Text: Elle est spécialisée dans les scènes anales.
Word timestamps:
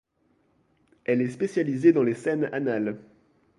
Elle 1.05 1.21
est 1.21 1.29
spécialisée 1.29 1.93
dans 1.93 2.01
les 2.01 2.15
scènes 2.15 2.49
anales. 2.53 2.97